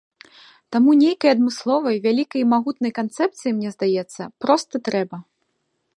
[0.75, 5.25] Таму нейкай адмысловай вялікай і магутнай канцэпцыі, мне здаецца, проста трэба.